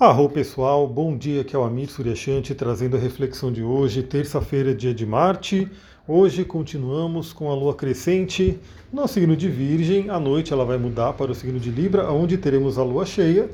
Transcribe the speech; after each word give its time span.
Arro 0.00 0.28
pessoal, 0.28 0.86
bom 0.86 1.18
dia, 1.18 1.40
aqui 1.40 1.56
é 1.56 1.58
o 1.58 1.64
Amir 1.64 1.90
Suryashanti 1.90 2.54
trazendo 2.54 2.96
a 2.96 3.00
reflexão 3.00 3.50
de 3.50 3.64
hoje, 3.64 4.00
terça-feira, 4.00 4.72
dia 4.72 4.94
de 4.94 5.04
Marte. 5.04 5.68
Hoje 6.06 6.44
continuamos 6.44 7.32
com 7.32 7.50
a 7.50 7.54
lua 7.56 7.74
crescente 7.74 8.60
no 8.92 9.08
signo 9.08 9.36
de 9.36 9.48
Virgem. 9.48 10.08
À 10.08 10.20
noite 10.20 10.52
ela 10.52 10.64
vai 10.64 10.78
mudar 10.78 11.14
para 11.14 11.32
o 11.32 11.34
signo 11.34 11.58
de 11.58 11.72
Libra, 11.72 12.12
onde 12.12 12.38
teremos 12.38 12.78
a 12.78 12.84
lua 12.84 13.04
cheia. 13.04 13.50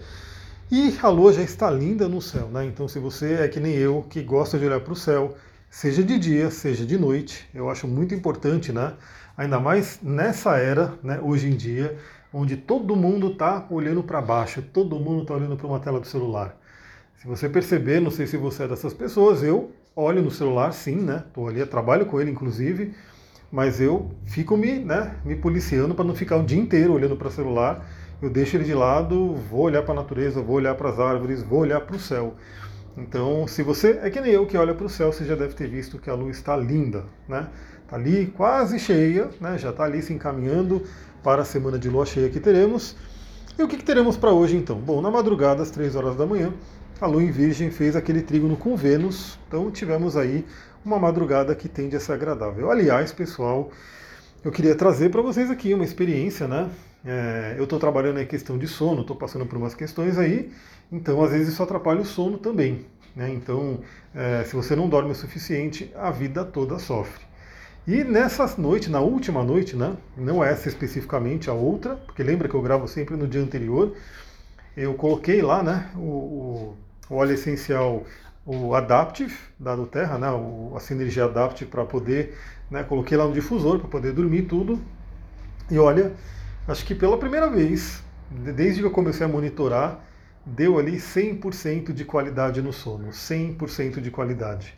E 0.70 0.94
a 1.02 1.08
lua 1.08 1.32
já 1.32 1.40
está 1.40 1.70
linda 1.70 2.10
no 2.10 2.20
céu, 2.20 2.46
né? 2.48 2.66
Então, 2.66 2.86
se 2.86 2.98
você 2.98 3.36
é 3.36 3.48
que 3.48 3.58
nem 3.58 3.72
eu, 3.72 4.04
que 4.10 4.20
gosta 4.20 4.58
de 4.58 4.66
olhar 4.66 4.80
para 4.80 4.92
o 4.92 4.96
céu, 4.96 5.34
seja 5.70 6.02
de 6.02 6.18
dia, 6.18 6.50
seja 6.50 6.84
de 6.84 6.98
noite, 6.98 7.46
eu 7.54 7.70
acho 7.70 7.88
muito 7.88 8.14
importante, 8.14 8.70
né? 8.70 8.92
Ainda 9.36 9.58
mais 9.58 9.98
nessa 10.00 10.56
era, 10.56 10.94
né, 11.02 11.18
hoje 11.20 11.48
em 11.48 11.56
dia, 11.56 11.98
onde 12.32 12.56
todo 12.56 12.94
mundo 12.94 13.32
está 13.32 13.66
olhando 13.68 14.02
para 14.02 14.20
baixo, 14.20 14.62
todo 14.62 14.98
mundo 14.98 15.22
está 15.22 15.34
olhando 15.34 15.56
para 15.56 15.66
uma 15.66 15.80
tela 15.80 15.98
do 15.98 16.06
celular. 16.06 16.56
Se 17.16 17.26
você 17.26 17.48
perceber, 17.48 18.00
não 18.00 18.10
sei 18.10 18.26
se 18.26 18.36
você 18.36 18.64
é 18.64 18.68
dessas 18.68 18.94
pessoas, 18.94 19.42
eu 19.42 19.72
olho 19.96 20.22
no 20.22 20.30
celular, 20.30 20.72
sim, 20.72 20.96
né? 20.96 21.24
Estou 21.26 21.48
ali, 21.48 21.64
trabalho 21.66 22.06
com 22.06 22.20
ele, 22.20 22.30
inclusive, 22.30 22.94
mas 23.50 23.80
eu 23.80 24.10
fico 24.26 24.56
me, 24.56 24.78
né, 24.78 25.16
me 25.24 25.34
policiando 25.34 25.94
para 25.94 26.04
não 26.04 26.14
ficar 26.14 26.36
o 26.36 26.44
dia 26.44 26.58
inteiro 26.58 26.92
olhando 26.92 27.16
para 27.16 27.28
o 27.28 27.30
celular. 27.30 27.86
Eu 28.22 28.30
deixo 28.30 28.56
ele 28.56 28.64
de 28.64 28.74
lado, 28.74 29.34
vou 29.50 29.62
olhar 29.62 29.82
para 29.82 29.92
a 29.92 29.96
natureza, 29.96 30.40
vou 30.40 30.56
olhar 30.56 30.74
para 30.74 30.90
as 30.90 31.00
árvores, 31.00 31.42
vou 31.42 31.60
olhar 31.60 31.80
para 31.80 31.96
o 31.96 31.98
céu. 31.98 32.34
Então, 32.96 33.46
se 33.46 33.62
você 33.62 33.98
é 34.02 34.10
que 34.10 34.20
nem 34.20 34.32
eu 34.32 34.46
que 34.46 34.56
olha 34.56 34.74
para 34.74 34.86
o 34.86 34.88
céu, 34.88 35.12
você 35.12 35.24
já 35.24 35.34
deve 35.34 35.54
ter 35.54 35.68
visto 35.68 35.98
que 35.98 36.08
a 36.08 36.14
lua 36.14 36.30
está 36.30 36.56
linda, 36.56 37.04
né? 37.28 37.48
Está 37.82 37.96
ali 37.96 38.26
quase 38.36 38.78
cheia, 38.78 39.28
né? 39.40 39.58
já 39.58 39.70
está 39.70 39.84
ali 39.84 40.00
se 40.00 40.12
encaminhando 40.12 40.82
para 41.22 41.42
a 41.42 41.44
semana 41.44 41.78
de 41.78 41.88
lua 41.88 42.06
cheia 42.06 42.30
que 42.30 42.40
teremos. 42.40 42.96
E 43.58 43.62
o 43.62 43.68
que, 43.68 43.76
que 43.76 43.84
teremos 43.84 44.16
para 44.16 44.32
hoje 44.32 44.56
então? 44.56 44.78
Bom, 44.80 45.00
na 45.00 45.10
madrugada, 45.10 45.62
às 45.62 45.70
3 45.70 45.94
horas 45.96 46.16
da 46.16 46.24
manhã, 46.24 46.52
a 47.00 47.06
lua 47.06 47.22
em 47.22 47.30
Virgem 47.30 47.70
fez 47.70 47.96
aquele 47.96 48.22
trígono 48.22 48.56
com 48.56 48.76
Vênus, 48.76 49.38
então 49.46 49.70
tivemos 49.70 50.16
aí 50.16 50.44
uma 50.84 50.98
madrugada 50.98 51.54
que 51.54 51.68
tende 51.68 51.96
a 51.96 52.00
ser 52.00 52.12
agradável. 52.12 52.70
Aliás, 52.70 53.12
pessoal, 53.12 53.70
eu 54.44 54.50
queria 54.50 54.74
trazer 54.74 55.10
para 55.10 55.22
vocês 55.22 55.50
aqui 55.50 55.74
uma 55.74 55.84
experiência, 55.84 56.46
né? 56.46 56.70
É, 57.04 57.54
eu 57.58 57.64
estou 57.64 57.78
trabalhando 57.78 58.18
em 58.20 58.26
questão 58.26 58.56
de 58.56 58.66
sono, 58.66 59.02
estou 59.02 59.14
passando 59.14 59.44
por 59.44 59.58
umas 59.58 59.74
questões 59.74 60.16
aí, 60.16 60.50
então 60.90 61.22
às 61.22 61.32
vezes 61.32 61.48
isso 61.48 61.62
atrapalha 61.62 62.00
o 62.00 62.04
sono 62.04 62.38
também. 62.38 62.86
Né? 63.14 63.30
Então, 63.30 63.80
é, 64.14 64.42
se 64.44 64.56
você 64.56 64.74
não 64.74 64.88
dorme 64.88 65.12
o 65.12 65.14
suficiente, 65.14 65.92
a 65.94 66.10
vida 66.10 66.44
toda 66.44 66.78
sofre. 66.78 67.22
E 67.86 68.02
nessa 68.02 68.46
noite, 68.56 68.90
na 68.90 69.00
última 69.00 69.44
noite, 69.44 69.76
né, 69.76 69.94
não 70.16 70.42
essa 70.42 70.68
especificamente, 70.68 71.50
a 71.50 71.52
outra, 71.52 71.96
porque 71.96 72.22
lembra 72.22 72.48
que 72.48 72.54
eu 72.54 72.62
gravo 72.62 72.88
sempre 72.88 73.14
no 73.14 73.28
dia 73.28 73.42
anterior, 73.42 73.94
eu 74.74 74.94
coloquei 74.94 75.42
lá 75.42 75.62
né, 75.62 75.90
o, 75.94 76.74
o, 77.10 77.14
óleo 77.14 77.34
essencial, 77.34 78.04
o 78.46 78.74
Adaptive 78.74 79.36
da 79.58 79.76
Terra, 79.84 80.16
né, 80.16 80.30
o, 80.30 80.72
a 80.74 80.80
Synergia 80.80 81.26
Adaptive 81.26 81.70
para 81.70 81.84
poder, 81.84 82.34
né, 82.70 82.82
coloquei 82.82 83.18
lá 83.18 83.26
no 83.26 83.34
difusor 83.34 83.78
para 83.78 83.88
poder 83.88 84.12
dormir 84.12 84.42
tudo. 84.42 84.80
E 85.70 85.78
olha, 85.78 86.12
acho 86.66 86.84
que 86.84 86.94
pela 86.94 87.18
primeira 87.18 87.48
vez, 87.48 88.02
desde 88.30 88.80
que 88.80 88.86
eu 88.86 88.90
comecei 88.90 89.26
a 89.26 89.28
monitorar, 89.28 90.04
deu 90.44 90.78
ali 90.78 90.96
100% 90.96 91.92
de 91.92 92.04
qualidade 92.04 92.60
no 92.60 92.72
sono, 92.72 93.08
100% 93.08 94.00
de 94.00 94.10
qualidade 94.10 94.76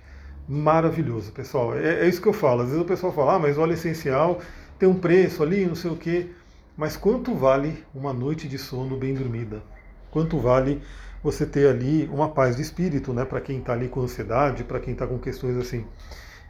maravilhoso, 0.48 1.33
pessoal. 1.33 1.77
É, 1.77 2.05
é, 2.05 2.09
isso 2.09 2.20
que 2.20 2.29
eu 2.29 2.33
falo. 2.33 2.62
Às 2.62 2.69
vezes 2.69 2.83
o 2.83 2.87
pessoal 2.87 3.12
fala, 3.12 3.34
ah, 3.34 3.39
mas 3.39 3.59
óleo 3.59 3.75
essencial 3.75 4.41
tem 4.79 4.89
um 4.89 4.95
preço 4.95 5.42
ali, 5.42 5.64
não 5.67 5.75
sei 5.75 5.91
o 5.91 5.97
quê. 5.97 6.29
Mas 6.77 6.97
quanto 6.97 7.34
vale 7.34 7.84
uma 7.95 8.12
noite 8.12 8.47
de 8.47 8.59
sono 8.59 8.97
bem 8.97 9.14
dormida? 9.14 9.62
Quanto 10.11 10.39
vale 10.39 10.83
você 11.23 11.47
ter 11.47 11.69
ali 11.69 12.09
uma 12.12 12.29
paz 12.29 12.57
de 12.57 12.62
espírito, 12.62 13.12
né? 13.12 13.25
Para 13.25 13.41
quem 13.41 13.59
está 13.59 13.73
ali 13.73 13.89
com 13.89 14.01
ansiedade, 14.01 14.62
para 14.62 14.79
quem 14.79 14.92
está 14.92 15.07
com 15.07 15.19
questões 15.19 15.57
assim. 15.57 15.84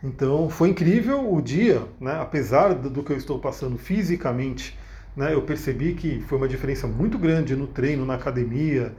Então 0.02 0.50
foi 0.50 0.68
incrível 0.68 1.32
o 1.32 1.40
dia, 1.40 1.82
né? 2.00 2.20
Apesar 2.20 2.74
do 2.74 3.02
que 3.02 3.12
eu 3.12 3.16
estou 3.16 3.38
passando 3.38 3.78
fisicamente, 3.78 4.76
né? 5.16 5.32
Eu 5.32 5.42
percebi 5.42 5.94
que 5.94 6.20
foi 6.22 6.38
uma 6.38 6.46
diferença 6.46 6.86
muito 6.86 7.18
grande 7.18 7.56
no 7.56 7.66
treino, 7.66 8.04
na 8.04 8.14
academia. 8.14 8.94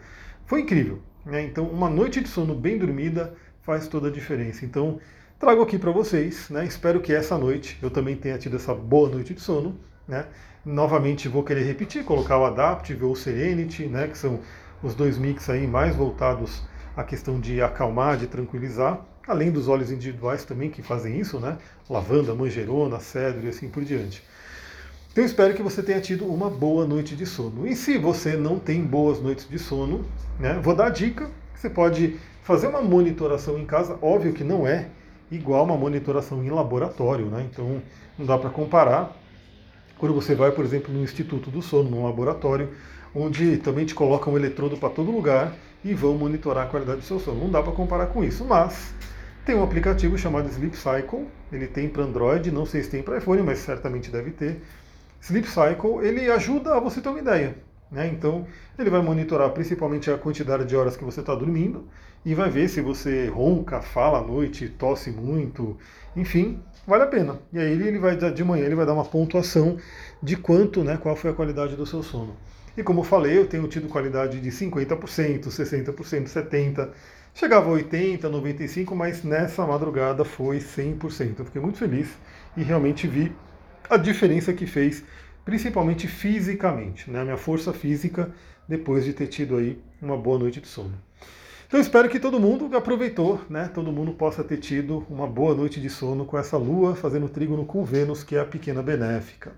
Foi 0.45 0.61
incrível. 0.61 0.99
Né? 1.25 1.43
Então 1.43 1.65
uma 1.65 1.89
noite 1.89 2.21
de 2.21 2.27
sono 2.27 2.55
bem 2.55 2.77
dormida 2.77 3.33
faz 3.61 3.87
toda 3.87 4.07
a 4.07 4.11
diferença. 4.11 4.65
Então, 4.65 4.97
trago 5.37 5.61
aqui 5.61 5.77
para 5.77 5.91
vocês, 5.91 6.49
né? 6.49 6.65
Espero 6.65 7.01
que 7.01 7.13
essa 7.13 7.37
noite 7.37 7.77
eu 7.81 7.89
também 7.89 8.15
tenha 8.15 8.37
tido 8.37 8.55
essa 8.55 8.73
boa 8.73 9.09
noite 9.09 9.33
de 9.33 9.41
sono, 9.41 9.77
né? 10.07 10.25
Novamente 10.65 11.27
vou 11.27 11.43
querer 11.43 11.63
repetir, 11.63 12.05
colocar 12.05 12.37
o 12.37 12.45
Adaptive 12.45 13.03
ou 13.03 13.11
o 13.11 13.15
Serenity, 13.15 13.85
né? 13.85 14.07
Que 14.07 14.17
são 14.17 14.39
os 14.81 14.95
dois 14.95 15.17
mix 15.17 15.49
aí 15.49 15.67
mais 15.67 15.95
voltados 15.95 16.63
à 16.95 17.03
questão 17.03 17.41
de 17.41 17.61
acalmar, 17.61 18.15
de 18.15 18.27
tranquilizar, 18.27 19.05
além 19.27 19.51
dos 19.51 19.67
óleos 19.67 19.91
individuais 19.91 20.45
também 20.45 20.69
que 20.69 20.81
fazem 20.81 21.19
isso, 21.19 21.37
né? 21.37 21.57
Lavanda, 21.89 22.33
manjerona, 22.33 23.01
cedro 23.01 23.45
e 23.45 23.49
assim 23.49 23.69
por 23.69 23.83
diante. 23.83 24.23
Então 25.17 25.25
espero 25.25 25.55
que 25.55 25.63
você 25.63 25.81
tenha 25.81 25.99
tido 25.99 26.31
uma 26.31 26.47
boa 26.47 26.85
noite 26.85 27.15
de 27.15 27.25
sono. 27.25 27.65
E 27.65 27.75
se 27.75 27.97
você 27.97 28.37
não 28.37 28.59
tem 28.59 28.83
boas 28.83 29.19
noites 29.19 29.49
de 29.49 29.57
sono, 29.57 30.05
né, 30.39 30.59
vou 30.61 30.75
dar 30.75 30.85
a 30.85 30.89
dica, 30.91 31.27
você 31.55 31.67
pode 31.67 32.19
Fazer 32.47 32.67
uma 32.67 32.81
monitoração 32.81 33.59
em 33.59 33.65
casa, 33.65 33.99
óbvio 34.01 34.31
que 34.31 34.41
não 34.41 34.65
é 34.65 34.87
igual 35.29 35.65
uma 35.65 35.75
monitoração 35.75 36.41
em 36.41 36.49
laboratório, 36.49 37.25
né? 37.25 37.45
Então 37.51 37.81
não 38.17 38.25
dá 38.25 38.37
para 38.37 38.49
comparar. 38.49 39.17
Quando 39.97 40.15
você 40.15 40.33
vai, 40.33 40.51
por 40.53 40.63
exemplo, 40.63 40.93
no 40.93 41.03
Instituto 41.03 41.51
do 41.51 41.61
Sono, 41.61 41.89
num 41.89 42.05
laboratório, 42.05 42.69
onde 43.13 43.57
também 43.57 43.85
te 43.85 43.93
colocam 43.93 44.31
um 44.31 44.37
eletrodo 44.37 44.77
para 44.77 44.87
todo 44.87 45.11
lugar 45.11 45.53
e 45.83 45.93
vão 45.93 46.13
monitorar 46.13 46.67
a 46.67 46.69
qualidade 46.69 46.99
do 46.99 47.05
seu 47.05 47.19
sono. 47.19 47.41
Não 47.41 47.49
dá 47.51 47.61
para 47.61 47.73
comparar 47.73 48.05
com 48.05 48.23
isso, 48.23 48.45
mas 48.45 48.93
tem 49.45 49.53
um 49.53 49.61
aplicativo 49.61 50.17
chamado 50.17 50.47
Sleep 50.47 50.77
Cycle, 50.77 51.27
ele 51.51 51.67
tem 51.67 51.89
para 51.89 52.03
Android, 52.03 52.49
não 52.49 52.65
sei 52.65 52.81
se 52.81 52.89
tem 52.89 53.03
para 53.03 53.17
iPhone, 53.17 53.43
mas 53.43 53.59
certamente 53.59 54.09
deve 54.09 54.31
ter. 54.31 54.61
Sleep 55.21 55.47
Cycle, 55.47 56.05
ele 56.05 56.29
ajuda 56.31 56.75
a 56.75 56.79
você 56.79 57.01
ter 57.01 57.09
uma 57.09 57.19
ideia. 57.19 57.55
Né? 57.91 58.07
Então, 58.07 58.45
ele 58.77 58.89
vai 58.89 59.01
monitorar 59.01 59.49
principalmente 59.51 60.11
a 60.11 60.17
quantidade 60.17 60.65
de 60.65 60.75
horas 60.75 60.97
que 60.97 61.03
você 61.03 61.21
está 61.21 61.33
dormindo 61.33 61.87
e 62.25 62.35
vai 62.35 62.49
ver 62.49 62.67
se 62.67 62.81
você 62.81 63.27
ronca, 63.27 63.81
fala 63.81 64.19
à 64.19 64.21
noite, 64.21 64.67
tosse 64.67 65.09
muito, 65.11 65.77
enfim, 66.15 66.61
vale 66.85 67.03
a 67.03 67.07
pena. 67.07 67.39
E 67.53 67.59
aí 67.59 67.71
ele 67.71 67.99
vai 67.99 68.17
de 68.17 68.43
manhã 68.43 68.65
ele 68.65 68.75
vai 68.75 68.85
dar 68.85 68.93
uma 68.93 69.05
pontuação 69.05 69.77
de 70.21 70.35
quanto, 70.35 70.83
né, 70.83 70.97
qual 70.97 71.15
foi 71.15 71.31
a 71.31 71.33
qualidade 71.33 71.75
do 71.75 71.85
seu 71.85 72.03
sono. 72.03 72.35
E 72.75 72.83
como 72.83 72.99
eu 72.99 73.03
falei, 73.03 73.37
eu 73.37 73.47
tenho 73.47 73.67
tido 73.67 73.87
qualidade 73.87 74.39
de 74.39 74.49
50%, 74.51 75.47
60%, 75.47 75.95
70%, 75.95 76.89
chegava 77.33 77.71
a 77.71 77.79
80%, 77.79 78.21
95%, 78.21 78.93
mas 78.93 79.23
nessa 79.23 79.65
madrugada 79.65 80.25
foi 80.25 80.57
100%. 80.57 81.39
Eu 81.39 81.45
fiquei 81.45 81.61
muito 81.61 81.77
feliz 81.77 82.09
e 82.55 82.61
realmente 82.61 83.07
vi 83.07 83.31
a 83.89 83.97
diferença 83.97 84.53
que 84.53 84.65
fez 84.65 85.03
principalmente 85.45 86.07
fisicamente, 86.07 87.09
né? 87.09 87.21
A 87.21 87.23
minha 87.23 87.37
força 87.37 87.71
física 87.71 88.31
depois 88.67 89.05
de 89.05 89.13
ter 89.13 89.27
tido 89.27 89.55
aí 89.55 89.81
uma 90.01 90.17
boa 90.17 90.37
noite 90.37 90.59
de 90.59 90.67
sono. 90.67 90.93
Então 91.67 91.79
espero 91.79 92.09
que 92.09 92.19
todo 92.19 92.39
mundo 92.39 92.75
aproveitou, 92.75 93.41
né? 93.49 93.69
Todo 93.73 93.91
mundo 93.91 94.11
possa 94.11 94.43
ter 94.43 94.57
tido 94.57 95.05
uma 95.09 95.27
boa 95.27 95.53
noite 95.53 95.79
de 95.79 95.89
sono 95.89 96.25
com 96.25 96.37
essa 96.37 96.57
lua 96.57 96.95
fazendo 96.95 97.29
trígono 97.29 97.65
com 97.65 97.83
Vênus, 97.83 98.23
que 98.23 98.35
é 98.35 98.39
a 98.39 98.45
pequena 98.45 98.81
benéfica. 98.81 99.51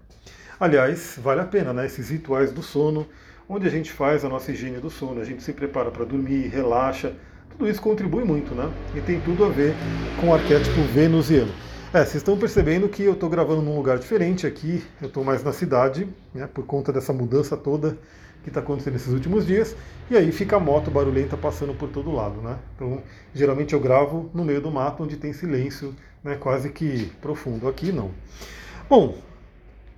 Aliás, 0.60 1.20
vale 1.22 1.42
a 1.42 1.46
pena, 1.46 1.74
né? 1.74 1.86
Esses 1.86 2.10
rituais 2.10 2.52
do 2.52 2.62
sono, 2.62 3.08
onde 3.48 3.68
a 3.68 3.70
gente 3.70 3.92
faz 3.92 4.26
a 4.26 4.30
nossa 4.30 4.52
higiene 4.52 4.80
do 4.80 4.90
sono, 4.90 5.22
a 5.22 5.24
gente 5.24 5.42
se 5.42 5.54
prepara 5.54 5.90
para 5.90 6.06
dormir, 6.06 6.48
relaxa, 6.48 7.14
tudo 7.52 7.70
isso 7.70 7.82
contribui 7.82 8.24
muito, 8.24 8.54
né? 8.54 8.72
E 8.96 9.02
tem 9.02 9.20
tudo 9.22 9.46
a 9.46 9.50
ver 9.50 9.74
com 10.20 10.30
o 10.30 10.34
arquétipo 10.34 10.82
venusiano. 10.94 11.69
É, 11.92 12.06
vocês 12.06 12.18
estão 12.18 12.38
percebendo 12.38 12.88
que 12.88 13.02
eu 13.02 13.14
estou 13.14 13.28
gravando 13.28 13.64
num 13.64 13.76
lugar 13.76 13.98
diferente 13.98 14.46
aqui, 14.46 14.84
eu 15.02 15.08
estou 15.08 15.24
mais 15.24 15.44
na 15.44 15.52
cidade, 15.52 16.08
né, 16.32 16.46
por 16.46 16.64
conta 16.64 16.94
dessa 16.94 17.12
mudança 17.12 17.58
toda 17.58 17.98
que 18.44 18.50
está 18.50 18.60
acontecendo 18.60 18.94
nesses 18.94 19.12
últimos 19.12 19.44
dias, 19.44 19.76
e 20.08 20.16
aí 20.16 20.32
fica 20.32 20.58
a 20.58 20.60
moto 20.60 20.92
barulhenta 20.92 21.36
passando 21.36 21.74
por 21.74 21.90
todo 21.90 22.12
lado, 22.12 22.42
né? 22.42 22.60
Então, 22.76 23.02
geralmente 23.34 23.74
eu 23.74 23.80
gravo 23.80 24.30
no 24.36 24.46
meio 24.46 24.62
do 24.62 24.70
mato, 24.70 25.02
onde 25.02 25.18
tem 25.18 25.34
silêncio, 25.34 25.96
né, 26.24 26.36
quase 26.36 26.70
que 26.70 27.12
profundo. 27.20 27.68
Aqui 27.68 27.92
não. 27.92 28.12
Bom, 28.88 29.18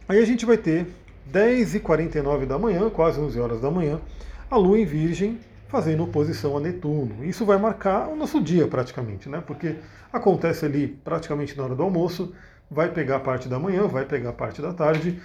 aí 0.08 0.20
a 0.20 0.26
gente 0.26 0.46
vai 0.46 0.58
ter 0.58 0.88
10h49 1.30 2.46
da 2.46 2.58
manhã, 2.58 2.90
quase 2.90 3.20
11 3.20 3.38
horas 3.38 3.60
da 3.60 3.70
manhã, 3.70 4.00
a 4.50 4.56
Lua 4.56 4.80
em 4.80 4.86
Virgem 4.86 5.38
fazendo 5.72 6.04
oposição 6.04 6.58
a 6.58 6.60
Netuno. 6.60 7.24
Isso 7.24 7.46
vai 7.46 7.58
marcar 7.58 8.10
o 8.10 8.16
nosso 8.16 8.42
dia 8.44 8.68
praticamente, 8.68 9.30
né? 9.30 9.42
Porque 9.48 9.78
acontece 10.12 10.66
ali 10.66 10.86
praticamente 10.86 11.58
na 11.58 11.64
hora 11.64 11.74
do 11.74 11.82
almoço, 11.82 12.34
vai 12.70 12.90
pegar 12.90 13.22
parte 13.22 13.48
da 13.48 13.58
manhã, 13.58 13.88
vai 13.88 14.04
pegar 14.04 14.34
parte 14.34 14.62
da 14.62 14.74
tarde. 14.74 15.22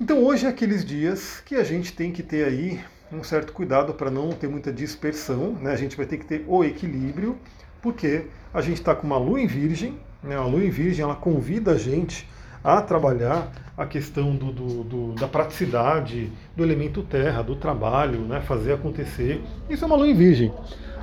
Então 0.00 0.24
hoje 0.24 0.44
é 0.44 0.48
aqueles 0.48 0.84
dias 0.84 1.40
que 1.46 1.54
a 1.54 1.62
gente 1.62 1.92
tem 1.92 2.10
que 2.10 2.20
ter 2.20 2.44
aí 2.44 2.80
um 3.12 3.22
certo 3.22 3.52
cuidado 3.52 3.94
para 3.94 4.10
não 4.10 4.30
ter 4.30 4.48
muita 4.48 4.72
dispersão, 4.72 5.52
né? 5.52 5.70
A 5.70 5.76
gente 5.76 5.96
vai 5.96 6.04
ter 6.04 6.18
que 6.18 6.26
ter 6.26 6.44
o 6.48 6.64
equilíbrio, 6.64 7.38
porque 7.80 8.26
a 8.52 8.60
gente 8.60 8.78
está 8.78 8.92
com 8.92 9.06
uma 9.06 9.18
lua 9.18 9.40
em 9.40 9.46
virgem, 9.46 9.96
né? 10.20 10.34
A 10.34 10.44
lua 10.44 10.64
em 10.64 10.70
virgem 10.70 11.04
ela 11.04 11.14
convida 11.14 11.72
a 11.72 11.78
gente 11.78 12.28
a 12.62 12.80
trabalhar 12.82 13.50
a 13.76 13.86
questão 13.86 14.36
do, 14.36 14.52
do, 14.52 14.84
do, 14.84 15.12
da 15.14 15.26
praticidade, 15.26 16.30
do 16.54 16.62
elemento 16.62 17.02
terra, 17.02 17.42
do 17.42 17.56
trabalho, 17.56 18.20
né, 18.20 18.40
fazer 18.40 18.72
acontecer. 18.72 19.42
Isso 19.68 19.84
é 19.84 19.86
uma 19.86 19.96
lua 19.96 20.08
em 20.08 20.14
virgem. 20.14 20.52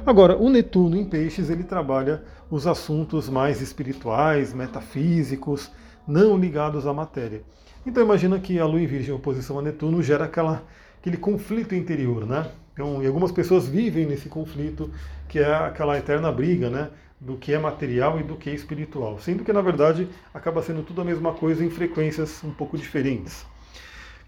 Agora, 0.05 0.37
o 0.37 0.49
Netuno 0.49 0.95
em 0.95 1.05
peixes, 1.05 1.49
ele 1.49 1.63
trabalha 1.63 2.23
os 2.49 2.65
assuntos 2.67 3.27
mais 3.27 3.61
espirituais, 3.61 4.53
metafísicos, 4.53 5.71
não 6.07 6.37
ligados 6.37 6.87
à 6.87 6.93
matéria. 6.93 7.41
Então 7.85 8.03
imagina 8.03 8.39
que 8.39 8.59
a 8.59 8.65
lua 8.65 8.81
em 8.81 8.87
virgem 8.87 9.13
em 9.13 9.17
oposição 9.17 9.59
a 9.59 9.61
Netuno 9.61 10.01
gera 10.01 10.25
aquela, 10.25 10.63
aquele 10.99 11.17
conflito 11.17 11.73
interior, 11.73 12.25
né? 12.25 12.45
Então, 12.73 13.01
e 13.01 13.07
algumas 13.07 13.31
pessoas 13.31 13.67
vivem 13.67 14.05
nesse 14.05 14.29
conflito, 14.29 14.91
que 15.27 15.39
é 15.39 15.51
aquela 15.51 15.97
eterna 15.97 16.31
briga, 16.31 16.69
né? 16.69 16.89
Do 17.19 17.35
que 17.35 17.53
é 17.53 17.57
material 17.57 18.19
e 18.19 18.23
do 18.23 18.35
que 18.35 18.49
é 18.49 18.53
espiritual. 18.53 19.19
Sendo 19.19 19.43
que, 19.43 19.51
na 19.51 19.61
verdade, 19.61 20.07
acaba 20.33 20.61
sendo 20.61 20.83
tudo 20.83 21.01
a 21.01 21.05
mesma 21.05 21.33
coisa 21.33 21.65
em 21.65 21.69
frequências 21.69 22.43
um 22.43 22.51
pouco 22.51 22.77
diferentes. 22.77 23.45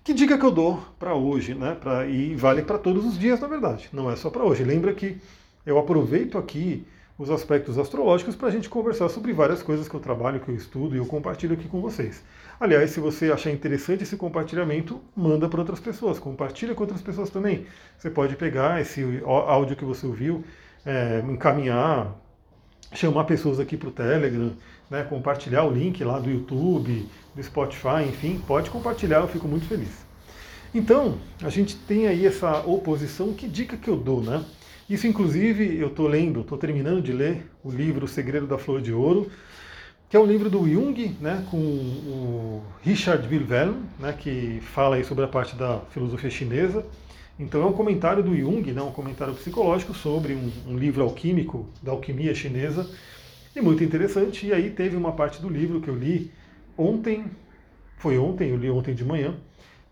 Que 0.03 0.13
dica 0.13 0.38
que 0.38 0.45
eu 0.45 0.51
dou 0.51 0.83
para 0.97 1.13
hoje, 1.13 1.53
né? 1.53 1.77
Pra, 1.80 2.07
e 2.07 2.33
vale 2.36 2.63
para 2.63 2.80
todos 2.80 3.06
os 3.06 3.18
dias, 3.18 3.39
na 3.39 3.47
verdade. 3.47 3.89
Não 3.94 4.09
é 4.09 4.15
só 4.15 4.30
para 4.30 4.44
hoje. 4.44 4.63
Lembra 4.63 4.94
que 4.94 5.18
eu 5.65 5.77
aproveito 5.77 6.38
aqui 6.38 6.86
os 7.19 7.30
aspectos 7.30 7.77
astrológicos 7.77 8.33
para 8.33 8.47
a 8.47 8.51
gente 8.51 8.69
conversar 8.69 9.09
sobre 9.09 9.33
várias 9.33 9.62
coisas 9.62 9.89
que 9.89 9.94
eu 9.94 10.00
trabalho, 10.00 10.39
que 10.39 10.50
eu 10.50 10.56
estudo 10.56 10.95
e 10.95 11.00
eu 11.00 11.06
compartilho 11.06 11.53
aqui 11.53 11.68
com 11.68 11.81
vocês. 11.81 12.24
Aliás, 12.57 12.91
se 12.91 13.01
você 13.01 13.30
achar 13.30 13.51
interessante 13.51 14.03
esse 14.03 14.15
compartilhamento, 14.15 15.01
manda 15.13 15.50
para 15.50 15.59
outras 15.59 15.81
pessoas, 15.81 16.18
compartilha 16.18 16.74
com 16.74 16.83
outras 16.83 17.01
pessoas 17.01 17.30
também. 17.30 17.65
Você 17.97 18.09
pode 18.09 18.38
pegar 18.38 18.80
esse 18.80 19.03
áudio 19.25 19.75
que 19.75 19.83
você 19.83 20.07
ouviu, 20.07 20.45
é, 20.86 21.21
encaminhar, 21.27 22.15
chamar 22.94 23.26
pessoas 23.26 23.60
aqui 23.60 23.78
para 23.78 23.90
o 23.90 23.92
Telegram, 23.92 24.52
né, 24.90 25.04
compartilhar 25.04 25.64
o 25.64 25.72
link 25.72 26.04
lá 26.04 26.20
do 26.20 26.30
YouTube, 26.30 27.08
do 27.36 27.44
Spotify, 27.44 28.04
enfim, 28.08 28.42
pode 28.46 28.70
compartilhar, 28.70 29.20
eu 29.20 29.28
fico 29.28 29.48
muito 29.48 29.66
feliz. 29.66 30.06
Então, 30.74 31.18
a 31.44 31.50
gente 31.50 31.76
tem 31.76 32.08
aí 32.08 32.26
essa 32.26 32.60
oposição, 32.66 33.34
que 33.34 33.48
dica 33.48 33.78
que 33.78 33.88
eu 33.88 33.98
dou, 33.98 34.22
né? 34.22 34.44
Isso, 34.90 35.08
inclusive, 35.08 35.78
eu 35.78 35.88
estou 35.88 36.08
lendo, 36.08 36.42
estou 36.42 36.58
terminando 36.58 37.02
de 37.02 37.12
ler 37.12 37.46
o 37.64 37.72
livro 37.72 38.06
O 38.06 38.08
Segredo 38.08 38.48
da 38.48 38.58
Flor 38.58 38.82
de 38.82 38.92
Ouro, 38.92 39.30
que 40.10 40.18
é 40.18 40.20
um 40.20 40.25
livro 40.25 40.50
do 40.50 40.68
Jung, 40.68 41.16
né, 41.22 41.46
com 41.52 41.58
o 41.58 42.64
Richard 42.82 43.28
Wilhelm, 43.28 43.75
né, 44.00 44.14
que 44.18 44.60
fala 44.74 44.96
aí 44.96 45.04
sobre 45.04 45.24
a 45.24 45.28
parte 45.28 45.56
da 45.56 45.82
filosofia 45.92 46.32
chinesa. 46.32 46.84
Então 47.39 47.63
é 47.63 47.65
um 47.65 47.71
comentário 47.71 48.21
do 48.21 48.36
Jung, 48.36 48.69
né, 48.74 48.81
um 48.81 48.91
comentário 48.91 49.33
psicológico 49.33 49.94
sobre 49.94 50.33
um, 50.33 50.51
um 50.68 50.77
livro 50.77 51.01
alquímico 51.01 51.65
da 51.81 51.94
alquimia 51.94 52.36
chinesa, 52.36 52.86
e 53.56 53.62
muito 53.62 53.81
interessante. 53.81 54.45
E 54.45 54.53
aí 54.53 54.69
teve 54.69 54.97
uma 54.97 55.13
parte 55.13 55.41
do 55.41 55.47
livro 55.47 55.80
que 55.80 55.88
eu 55.88 55.95
li 55.95 56.31
ontem, 56.77 57.25
foi 57.97 58.18
ontem, 58.18 58.50
eu 58.50 58.57
li 58.57 58.69
ontem 58.69 58.94
de 58.94 59.06
manhã, 59.06 59.36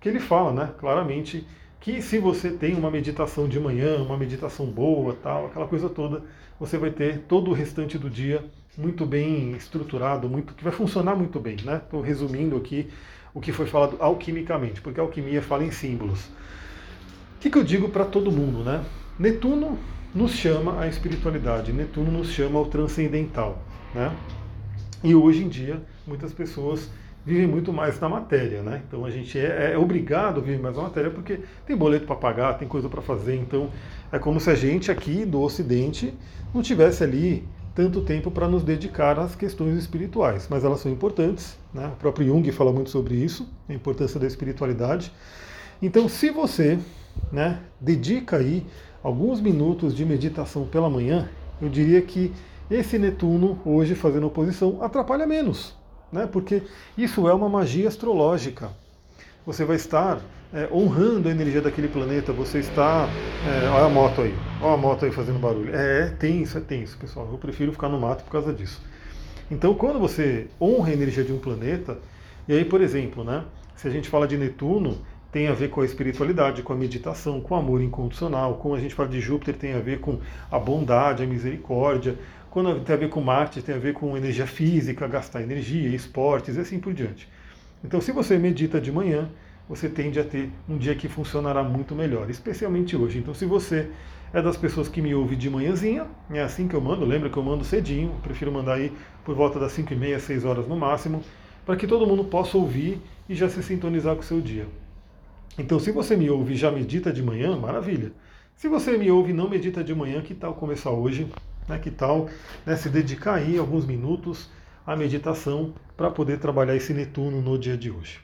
que 0.01 0.09
ele 0.09 0.19
fala, 0.19 0.51
né, 0.51 0.73
claramente 0.77 1.47
que 1.79 2.01
se 2.01 2.19
você 2.19 2.51
tem 2.51 2.75
uma 2.75 2.91
meditação 2.91 3.47
de 3.47 3.57
manhã, 3.59 3.97
uma 4.03 4.17
meditação 4.17 4.65
boa, 4.65 5.15
tal, 5.23 5.45
aquela 5.45 5.67
coisa 5.67 5.88
toda, 5.88 6.23
você 6.59 6.77
vai 6.77 6.91
ter 6.91 7.19
todo 7.29 7.49
o 7.49 7.53
restante 7.53 7.97
do 7.97 8.09
dia 8.09 8.44
muito 8.77 9.05
bem 9.05 9.51
estruturado, 9.53 10.27
muito 10.27 10.53
que 10.53 10.63
vai 10.63 10.73
funcionar 10.73 11.15
muito 11.15 11.39
bem, 11.39 11.55
né? 11.63 11.81
Estou 11.83 12.01
resumindo 12.01 12.57
aqui 12.57 12.89
o 13.33 13.39
que 13.39 13.53
foi 13.53 13.67
falado 13.67 13.95
alquimicamente, 13.99 14.81
porque 14.81 14.99
a 14.99 15.03
alquimia 15.03 15.41
fala 15.41 15.63
em 15.63 15.71
símbolos. 15.71 16.29
Que, 17.47 17.51
que 17.51 17.57
eu 17.59 17.63
digo 17.63 17.88
para 17.88 18.03
todo 18.03 18.29
mundo, 18.29 18.61
né? 18.61 18.83
Netuno 19.17 19.79
nos 20.13 20.31
chama 20.31 20.81
à 20.81 20.88
espiritualidade, 20.89 21.71
Netuno 21.71 22.11
nos 22.11 22.29
chama 22.29 22.59
ao 22.59 22.65
transcendental, 22.65 23.63
né? 23.95 24.13
E 25.01 25.15
hoje 25.15 25.45
em 25.45 25.47
dia 25.47 25.81
muitas 26.05 26.33
pessoas 26.33 26.89
vivem 27.25 27.47
muito 27.47 27.71
mais 27.71 27.97
na 28.01 28.09
matéria, 28.09 28.61
né? 28.61 28.81
Então 28.85 29.05
a 29.05 29.09
gente 29.09 29.39
é, 29.39 29.71
é 29.71 29.77
obrigado 29.77 30.41
a 30.41 30.44
viver 30.44 30.59
mais 30.59 30.75
na 30.75 30.83
matéria 30.83 31.09
porque 31.09 31.39
tem 31.65 31.73
boleto 31.77 32.05
para 32.05 32.17
pagar, 32.17 32.57
tem 32.57 32.67
coisa 32.67 32.89
para 32.89 33.01
fazer. 33.01 33.35
Então 33.35 33.69
é 34.11 34.19
como 34.19 34.41
se 34.41 34.49
a 34.49 34.55
gente 34.55 34.91
aqui 34.91 35.23
do 35.23 35.41
Ocidente 35.41 36.13
não 36.53 36.61
tivesse 36.61 37.01
ali 37.01 37.47
tanto 37.73 38.01
tempo 38.01 38.29
para 38.29 38.49
nos 38.49 38.61
dedicar 38.61 39.17
às 39.17 39.38
questões 39.38 39.77
espirituais, 39.77 40.47
mas 40.49 40.65
elas 40.65 40.81
são 40.81 40.91
importantes. 40.91 41.57
Né? 41.73 41.88
O 41.88 41.95
próprio 41.95 42.27
Jung 42.27 42.51
fala 42.51 42.73
muito 42.73 42.89
sobre 42.89 43.15
isso, 43.15 43.47
a 43.69 43.73
importância 43.73 44.19
da 44.19 44.27
espiritualidade. 44.27 45.13
Então, 45.81 46.09
se 46.09 46.31
você 46.31 46.79
né, 47.31 47.60
dedica 47.80 48.38
aí 48.38 48.66
alguns 49.04 49.40
minutos 49.40 49.96
de 49.96 50.06
meditação 50.06 50.66
pela 50.66 50.90
manhã, 50.90 51.30
eu 51.62 51.69
diria 51.69 52.02
que 52.02 52.34
esse 52.69 53.00
Netuno, 53.00 53.60
hoje 53.66 53.96
fazendo 53.96 54.28
oposição, 54.28 54.84
atrapalha 54.84 55.25
menos, 55.25 55.75
né? 56.12 56.28
porque 56.30 56.64
isso 56.98 57.28
é 57.28 57.34
uma 57.34 57.48
magia 57.48 57.88
astrológica. 57.88 58.69
Você 59.46 59.64
vai 59.64 59.78
estar 59.78 60.19
é, 60.54 60.68
honrando 60.72 61.30
a 61.30 61.31
energia 61.31 61.62
daquele 61.62 61.88
planeta, 61.88 62.34
você 62.34 62.60
está. 62.60 63.08
É, 63.46 63.69
olha 63.69 63.86
a 63.86 63.90
moto 63.90 64.22
aí, 64.22 64.36
olha 64.62 64.74
a 64.74 64.78
moto 64.78 65.06
aí 65.06 65.12
fazendo 65.12 65.40
barulho. 65.40 65.74
É, 65.74 66.08
é 66.08 66.10
tenso, 66.10 66.58
é 66.58 66.62
tenso, 66.62 66.98
pessoal. 66.98 67.30
Eu 67.31 67.38
prefiro 67.38 67.72
ficar 67.72 67.88
no 67.88 68.00
mato 68.00 68.24
por 68.25 68.31
causa 68.31 68.52
disso. 68.54 68.81
Então, 69.50 69.74
quando 69.74 70.00
você 70.00 70.48
honra 70.60 70.90
a 70.90 70.94
energia 70.94 71.24
de 71.24 71.31
um 71.31 71.40
planeta, 71.40 71.98
e 72.48 72.54
aí, 72.54 72.66
por 72.66 72.81
exemplo, 72.81 73.24
né, 73.24 73.46
se 73.75 73.88
a 73.88 73.92
gente 73.92 74.10
fala 74.10 74.28
de 74.28 74.38
Netuno, 74.38 74.98
tem 75.31 75.47
a 75.47 75.53
ver 75.53 75.69
com 75.69 75.81
a 75.81 75.85
espiritualidade, 75.85 76.62
com 76.62 76.74
a 76.74 76.75
meditação, 76.75 77.41
com 77.41 77.53
o 77.53 77.57
amor 77.57 77.81
incondicional. 77.81 78.56
Como 78.56 78.75
a 78.75 78.79
gente 78.79 78.95
fala 78.95 79.09
de 79.09 79.19
Júpiter, 79.19 79.56
tem 79.56 79.74
a 79.74 79.79
ver 79.79 80.00
com 80.00 80.19
a 80.50 80.57
bondade, 80.57 81.24
a 81.24 81.27
misericórdia. 81.27 82.18
Quando 82.50 82.79
tem 82.79 82.95
a 82.95 83.00
ver 83.00 83.09
com 83.09 83.21
Marte, 83.21 83.62
tem 83.62 83.75
a 83.75 83.77
ver 83.77 83.94
com 83.94 84.15
energia 84.15 84.47
física, 84.47 85.07
gastar 85.07 85.41
energia, 85.41 85.89
esportes 85.89 86.56
e 86.56 86.59
assim 86.59 86.79
por 86.79 86.94
diante. 86.94 87.27
Então, 87.83 88.01
se 88.01 88.12
você 88.12 88.38
medita 88.38 88.81
de 88.81 88.91
manhã, 88.91 89.29
você 89.69 89.89
tende 89.89 90.19
a 90.19 90.24
ter 90.24 90.50
um 90.68 90.77
dia 90.77 90.95
que 90.95 91.07
funcionará 91.07 91.62
muito 91.62 91.94
melhor, 91.94 92.30
especialmente 92.30 92.95
hoje. 92.95 93.19
Então, 93.19 93.33
se 93.33 93.45
você 93.45 93.89
é 94.33 94.41
das 94.41 94.57
pessoas 94.57 94.88
que 94.88 95.01
me 95.01 95.13
ouve 95.13 95.35
de 95.35 95.50
manhãzinha, 95.50 96.07
é 96.31 96.41
assim 96.41 96.68
que 96.68 96.73
eu 96.73 96.81
mando, 96.81 97.06
lembra 97.06 97.30
que 97.30 97.38
eu 97.38 97.44
mando 97.44 97.63
cedinho, 97.63 98.15
prefiro 98.23 98.51
mandar 98.51 98.75
aí 98.75 98.91
por 99.23 99.35
volta 99.35 99.59
das 99.59 99.73
5 99.73 99.94
e 99.94 99.95
meia, 99.95 100.19
6 100.19 100.45
horas 100.45 100.68
no 100.68 100.75
máximo, 100.75 101.21
para 101.65 101.75
que 101.75 101.85
todo 101.85 102.07
mundo 102.07 102.23
possa 102.23 102.57
ouvir 102.57 103.00
e 103.27 103.35
já 103.35 103.50
se 103.50 103.62
sintonizar 103.62 104.15
com 104.15 104.21
o 104.21 104.25
seu 104.25 104.41
dia. 104.41 104.65
Então, 105.57 105.79
se 105.79 105.91
você 105.91 106.15
me 106.15 106.29
ouve 106.29 106.53
e 106.53 106.57
já 106.57 106.71
medita 106.71 107.11
de 107.11 107.21
manhã, 107.21 107.55
maravilha. 107.55 108.11
Se 108.55 108.67
você 108.67 108.97
me 108.97 109.11
ouve 109.11 109.31
e 109.31 109.33
não 109.33 109.49
medita 109.49 109.83
de 109.83 109.94
manhã, 109.94 110.21
que 110.21 110.33
tal 110.33 110.53
começar 110.55 110.91
hoje? 110.91 111.27
Né? 111.67 111.77
Que 111.77 111.91
tal 111.91 112.27
né, 112.65 112.75
se 112.75 112.89
dedicar 112.89 113.35
aí 113.35 113.57
alguns 113.57 113.85
minutos 113.85 114.49
à 114.85 114.95
meditação 114.95 115.73
para 115.95 116.09
poder 116.09 116.39
trabalhar 116.39 116.75
esse 116.75 116.94
Netuno 116.94 117.41
no 117.41 117.57
dia 117.57 117.77
de 117.77 117.91
hoje? 117.91 118.19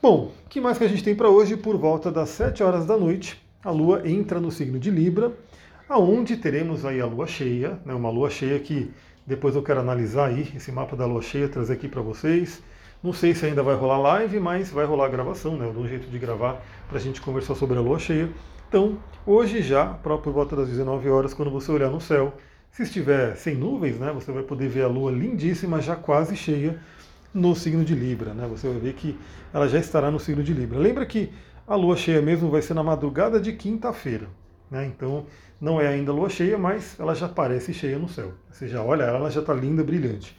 Bom, 0.00 0.32
o 0.44 0.48
que 0.48 0.60
mais 0.60 0.78
que 0.78 0.84
a 0.84 0.88
gente 0.88 1.02
tem 1.02 1.14
para 1.14 1.28
hoje? 1.28 1.56
Por 1.56 1.76
volta 1.76 2.10
das 2.10 2.28
7 2.30 2.62
horas 2.62 2.86
da 2.86 2.96
noite, 2.96 3.42
a 3.64 3.70
Lua 3.70 4.08
entra 4.08 4.38
no 4.38 4.50
signo 4.50 4.78
de 4.78 4.90
Libra, 4.90 5.32
aonde 5.88 6.36
teremos 6.36 6.84
aí 6.84 7.00
a 7.00 7.06
Lua 7.06 7.26
cheia, 7.26 7.80
né, 7.84 7.94
uma 7.94 8.10
Lua 8.10 8.30
cheia 8.30 8.58
que 8.60 8.90
depois 9.26 9.54
eu 9.54 9.62
quero 9.62 9.80
analisar 9.80 10.28
aí 10.28 10.52
esse 10.54 10.70
mapa 10.70 10.96
da 10.96 11.04
Lua 11.04 11.20
cheia, 11.20 11.48
trazer 11.48 11.74
aqui 11.74 11.88
para 11.88 12.00
vocês. 12.00 12.62
Não 13.02 13.12
sei 13.12 13.34
se 13.34 13.46
ainda 13.46 13.62
vai 13.62 13.76
rolar 13.76 13.98
live, 13.98 14.40
mas 14.40 14.70
vai 14.70 14.84
rolar 14.84 15.08
gravação, 15.08 15.56
né? 15.56 15.66
Eu 15.66 15.72
dou 15.72 15.84
um 15.84 15.88
jeito 15.88 16.10
de 16.10 16.18
gravar 16.18 16.60
para 16.88 16.98
a 16.98 17.00
gente 17.00 17.20
conversar 17.20 17.54
sobre 17.54 17.78
a 17.78 17.80
Lua 17.80 17.98
cheia. 17.98 18.28
Então, 18.68 18.98
hoje 19.24 19.62
já, 19.62 19.86
por 19.86 20.32
volta 20.32 20.56
das 20.56 20.68
19 20.68 21.08
horas, 21.08 21.32
quando 21.32 21.50
você 21.50 21.70
olhar 21.70 21.90
no 21.90 22.00
céu, 22.00 22.34
se 22.72 22.82
estiver 22.82 23.36
sem 23.36 23.54
nuvens, 23.54 23.98
né, 23.98 24.12
você 24.12 24.32
vai 24.32 24.42
poder 24.42 24.68
ver 24.68 24.82
a 24.82 24.88
Lua 24.88 25.12
lindíssima, 25.12 25.80
já 25.80 25.94
quase 25.94 26.36
cheia, 26.36 26.78
no 27.32 27.54
signo 27.54 27.84
de 27.84 27.94
Libra. 27.94 28.34
Né? 28.34 28.46
Você 28.48 28.68
vai 28.68 28.78
ver 28.78 28.94
que 28.94 29.18
ela 29.52 29.68
já 29.68 29.78
estará 29.78 30.10
no 30.10 30.18
signo 30.18 30.42
de 30.42 30.52
Libra. 30.52 30.78
Lembra 30.78 31.06
que 31.06 31.32
a 31.66 31.76
lua 31.76 31.96
cheia 31.96 32.22
mesmo 32.22 32.50
vai 32.50 32.62
ser 32.62 32.74
na 32.74 32.82
madrugada 32.82 33.40
de 33.40 33.52
quinta-feira. 33.52 34.26
Né? 34.70 34.86
Então 34.86 35.26
não 35.60 35.80
é 35.80 35.88
ainda 35.88 36.12
lua 36.12 36.28
cheia, 36.28 36.58
mas 36.58 36.98
ela 36.98 37.14
já 37.14 37.26
aparece 37.26 37.72
cheia 37.72 37.98
no 37.98 38.08
céu. 38.08 38.32
Você 38.50 38.68
já 38.68 38.82
olha 38.82 39.04
ela, 39.04 39.18
ela 39.18 39.30
já 39.30 39.40
está 39.40 39.54
linda, 39.54 39.84
brilhante. 39.84 40.36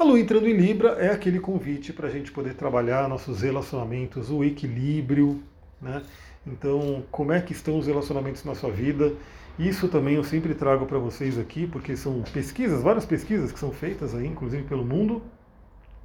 A 0.00 0.02
lua 0.02 0.18
entrando 0.18 0.48
em 0.48 0.54
Libra 0.54 0.92
é 0.92 1.10
aquele 1.12 1.38
convite 1.38 1.92
para 1.92 2.08
a 2.08 2.10
gente 2.10 2.32
poder 2.32 2.54
trabalhar 2.54 3.06
nossos 3.06 3.42
relacionamentos, 3.42 4.30
o 4.30 4.42
equilíbrio. 4.42 5.42
Né? 5.78 6.02
Então, 6.46 7.04
como 7.10 7.32
é 7.32 7.40
que 7.42 7.52
estão 7.52 7.78
os 7.78 7.86
relacionamentos 7.86 8.42
na 8.42 8.54
sua 8.54 8.70
vida? 8.70 9.12
Isso 9.58 9.88
também 9.88 10.14
eu 10.14 10.24
sempre 10.24 10.54
trago 10.54 10.86
para 10.86 10.98
vocês 10.98 11.38
aqui, 11.38 11.66
porque 11.66 11.98
são 11.98 12.22
pesquisas, 12.32 12.82
várias 12.82 13.04
pesquisas 13.04 13.52
que 13.52 13.58
são 13.58 13.72
feitas 13.72 14.14
aí, 14.14 14.26
inclusive 14.26 14.62
pelo 14.62 14.86
mundo, 14.86 15.20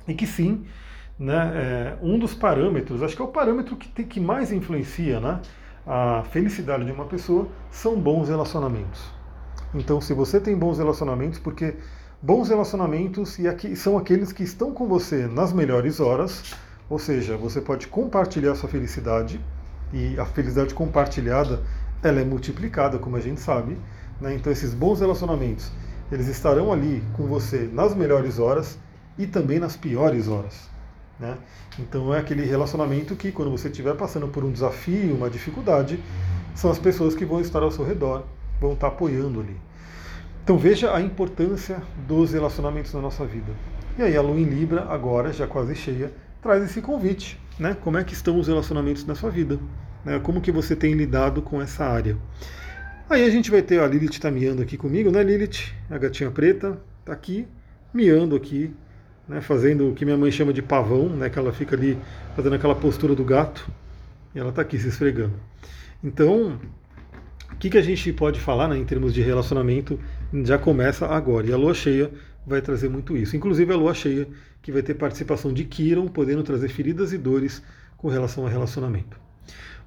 e 0.05 0.13
que 0.13 0.27
sim, 0.27 0.65
né, 1.17 1.53
é, 1.55 1.97
um 2.01 2.19
dos 2.19 2.33
parâmetros, 2.33 3.01
acho 3.01 3.15
que 3.15 3.21
é 3.21 3.25
o 3.25 3.29
parâmetro 3.29 3.77
que, 3.77 3.87
tem, 3.87 4.05
que 4.05 4.19
mais 4.19 4.51
influencia 4.51 5.21
né, 5.21 5.39
a 5.87 6.21
felicidade 6.31 6.83
de 6.83 6.91
uma 6.91 7.05
pessoa, 7.05 7.47
são 7.71 7.97
bons 7.97 8.27
relacionamentos. 8.27 9.09
Então, 9.73 10.01
se 10.01 10.13
você 10.13 10.37
tem 10.37 10.57
bons 10.57 10.79
relacionamentos, 10.79 11.39
porque 11.39 11.75
bons 12.25 12.49
relacionamentos 12.49 13.37
e 13.37 13.47
aqui, 13.47 13.75
são 13.75 13.99
aqueles 13.99 14.33
que 14.33 14.41
estão 14.41 14.73
com 14.73 14.87
você 14.87 15.27
nas 15.27 15.53
melhores 15.53 15.99
horas, 15.99 16.55
ou 16.89 16.97
seja, 16.97 17.37
você 17.37 17.61
pode 17.61 17.85
compartilhar 17.85 18.55
sua 18.55 18.67
felicidade, 18.67 19.39
e 19.93 20.19
a 20.19 20.25
felicidade 20.25 20.73
compartilhada 20.73 21.61
ela 22.01 22.19
é 22.19 22.25
multiplicada, 22.25 22.97
como 22.97 23.15
a 23.15 23.19
gente 23.19 23.39
sabe. 23.39 23.77
Né? 24.19 24.33
Então, 24.33 24.51
esses 24.51 24.73
bons 24.73 25.01
relacionamentos, 25.01 25.71
eles 26.11 26.27
estarão 26.27 26.73
ali 26.73 27.03
com 27.15 27.27
você 27.27 27.69
nas 27.71 27.93
melhores 27.93 28.39
horas 28.39 28.79
e 29.19 29.27
também 29.27 29.59
nas 29.59 29.77
piores 29.77 30.27
horas. 30.27 30.67
Né? 31.19 31.37
Então 31.77 32.11
é 32.13 32.19
aquele 32.19 32.43
relacionamento 32.43 33.15
que 33.15 33.31
quando 33.31 33.51
você 33.51 33.67
estiver 33.67 33.95
passando 33.95 34.27
por 34.27 34.43
um 34.43 34.51
desafio, 34.51 35.13
uma 35.13 35.29
dificuldade, 35.29 36.03
são 36.55 36.71
as 36.71 36.79
pessoas 36.79 37.13
que 37.13 37.23
vão 37.23 37.39
estar 37.39 37.61
ao 37.61 37.69
seu 37.69 37.85
redor, 37.85 38.23
vão 38.59 38.73
estar 38.73 38.87
apoiando 38.87 39.39
ali. 39.39 39.55
Então 40.45 40.59
veja 40.59 40.95
a 40.95 41.01
importância 41.01 41.81
dos 42.07 42.33
relacionamentos 42.33 42.93
na 42.93 43.01
nossa 43.01 43.25
vida. 43.25 43.51
E 43.97 44.03
aí 44.03 44.15
a 44.15 44.21
Lua 44.21 44.39
em 44.39 44.43
Libra, 44.43 44.83
agora 44.83 45.33
já 45.33 45.47
quase 45.47 45.73
cheia, 45.73 46.11
traz 46.39 46.63
esse 46.63 46.83
convite. 46.83 47.39
Né? 47.57 47.75
Como 47.81 47.97
é 47.97 48.03
que 48.03 48.13
estão 48.13 48.37
os 48.37 48.47
relacionamentos 48.47 49.03
na 49.07 49.15
sua 49.15 49.31
vida? 49.31 49.57
Né? 50.05 50.19
Como 50.19 50.39
que 50.39 50.51
você 50.51 50.75
tem 50.75 50.93
lidado 50.93 51.41
com 51.41 51.59
essa 51.59 51.83
área? 51.85 52.15
Aí 53.09 53.25
a 53.25 53.29
gente 53.31 53.49
vai 53.49 53.63
ter 53.63 53.79
a 53.79 53.87
Lilith 53.87 54.11
está 54.11 54.29
miando 54.29 54.61
aqui 54.61 54.77
comigo, 54.77 55.09
né 55.09 55.23
Lilith? 55.23 55.73
A 55.89 55.97
gatinha 55.97 56.29
preta 56.29 56.79
está 56.99 57.11
aqui, 57.11 57.47
miando 57.91 58.35
aqui, 58.35 58.71
né, 59.27 59.41
fazendo 59.41 59.89
o 59.89 59.93
que 59.95 60.05
minha 60.05 60.17
mãe 60.17 60.29
chama 60.29 60.53
de 60.53 60.61
pavão, 60.61 61.09
né, 61.09 61.27
que 61.27 61.39
ela 61.39 61.51
fica 61.53 61.75
ali 61.75 61.97
fazendo 62.35 62.53
aquela 62.53 62.75
postura 62.75 63.15
do 63.15 63.23
gato, 63.23 63.67
e 64.35 64.37
ela 64.37 64.49
está 64.49 64.61
aqui 64.61 64.77
se 64.77 64.89
esfregando. 64.89 65.33
Então, 66.03 66.59
o 67.51 67.57
que, 67.57 67.69
que 67.69 67.77
a 67.77 67.81
gente 67.81 68.11
pode 68.11 68.39
falar 68.39 68.67
né, 68.67 68.77
em 68.77 68.83
termos 68.83 69.13
de 69.13 69.21
relacionamento 69.21 69.97
já 70.43 70.57
começa 70.57 71.05
agora, 71.05 71.47
e 71.47 71.53
a 71.53 71.57
lua 71.57 71.73
cheia 71.73 72.11
vai 72.45 72.61
trazer 72.61 72.89
muito 72.89 73.15
isso. 73.15 73.35
Inclusive 73.35 73.73
a 73.73 73.77
lua 73.77 73.93
cheia, 73.93 74.27
que 74.61 74.71
vai 74.71 74.81
ter 74.81 74.93
participação 74.93 75.53
de 75.53 75.63
Kiron, 75.63 76.07
podendo 76.07 76.43
trazer 76.43 76.69
feridas 76.69 77.13
e 77.13 77.17
dores 77.17 77.61
com 77.97 78.07
relação 78.07 78.43
ao 78.43 78.49
relacionamento. 78.49 79.17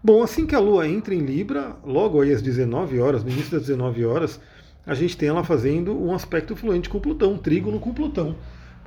Bom, 0.02 0.22
assim 0.22 0.46
que 0.46 0.54
a 0.54 0.60
lua 0.60 0.86
entra 0.88 1.14
em 1.14 1.20
Libra, 1.20 1.76
logo 1.84 2.20
aí 2.20 2.32
às 2.32 2.40
19 2.40 3.00
horas, 3.00 3.24
no 3.24 3.30
início 3.30 3.52
das 3.52 3.62
19 3.62 4.04
horas, 4.04 4.40
a 4.86 4.94
gente 4.94 5.16
tem 5.16 5.28
ela 5.28 5.44
fazendo 5.44 5.92
um 6.00 6.14
aspecto 6.14 6.54
fluente 6.54 6.88
com 6.88 7.00
Plutão, 7.00 7.32
um 7.32 7.38
trígono 7.38 7.80
com 7.80 7.92
Plutão 7.92 8.36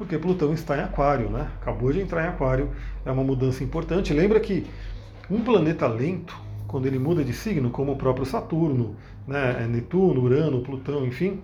porque 0.02 0.18
Plutão 0.18 0.52
está 0.52 0.76
em 0.78 0.82
Aquário, 0.82 1.30
né? 1.30 1.48
Acabou 1.62 1.94
de 1.94 2.02
entrar 2.02 2.26
em 2.26 2.28
Aquário, 2.28 2.72
é 3.06 3.12
uma 3.12 3.24
mudança 3.24 3.64
importante. 3.64 4.12
Lembra 4.12 4.40
que 4.40 4.66
um 5.30 5.42
planeta 5.42 5.86
lento, 5.86 6.36
quando 6.72 6.86
ele 6.86 6.98
muda 6.98 7.24
de 7.24 7.34
signo, 7.34 7.70
como 7.70 7.92
o 7.92 7.96
próprio 7.98 8.26
Saturno, 8.26 8.96
né, 9.28 9.58
é 9.60 9.68
Netuno, 9.68 10.22
Urano, 10.22 10.62
Plutão, 10.62 11.06
enfim, 11.06 11.42